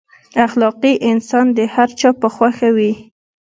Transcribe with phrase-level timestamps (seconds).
[0.45, 2.91] اخلاقي انسان د هر چا خوښ وي.